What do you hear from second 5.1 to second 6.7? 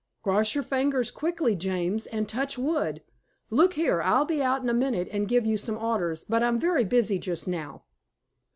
and give you some orders, but I'm